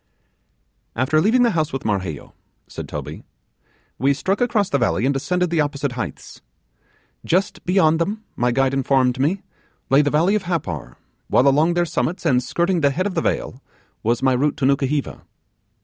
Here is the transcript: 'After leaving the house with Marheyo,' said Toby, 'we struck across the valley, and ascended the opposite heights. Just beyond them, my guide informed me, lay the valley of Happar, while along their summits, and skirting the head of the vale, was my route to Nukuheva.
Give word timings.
'After 0.95 1.21
leaving 1.21 1.43
the 1.43 1.51
house 1.51 1.71
with 1.71 1.83
Marheyo,' 1.83 2.33
said 2.67 2.89
Toby, 2.89 3.21
'we 3.99 4.15
struck 4.15 4.41
across 4.41 4.67
the 4.67 4.79
valley, 4.79 5.05
and 5.05 5.15
ascended 5.15 5.51
the 5.51 5.61
opposite 5.61 5.91
heights. 5.91 6.41
Just 7.23 7.63
beyond 7.65 7.99
them, 8.01 8.23
my 8.35 8.51
guide 8.51 8.73
informed 8.73 9.19
me, 9.19 9.43
lay 9.91 10.01
the 10.01 10.09
valley 10.09 10.33
of 10.33 10.41
Happar, 10.45 10.97
while 11.27 11.47
along 11.47 11.75
their 11.75 11.85
summits, 11.85 12.25
and 12.25 12.41
skirting 12.41 12.81
the 12.81 12.89
head 12.89 13.05
of 13.05 13.13
the 13.13 13.21
vale, 13.21 13.61
was 14.01 14.23
my 14.23 14.33
route 14.33 14.57
to 14.57 14.65
Nukuheva. 14.65 15.21